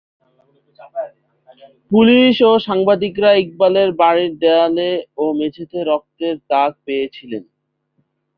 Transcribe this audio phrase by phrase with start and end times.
[1.91, 4.89] Police ও সাংবাদিকরা ইকবালের বাড়ির দেয়ালে
[5.17, 7.43] ও মেঝেতে রক্তের দাগ পেয়েছিলেন।